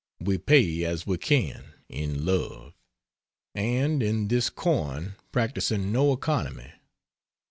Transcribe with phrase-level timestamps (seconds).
[0.19, 2.73] We pay as we can, in love;
[3.53, 6.71] and in this coin practicing no economy.